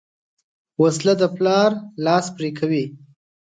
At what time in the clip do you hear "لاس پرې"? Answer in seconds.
2.05-2.49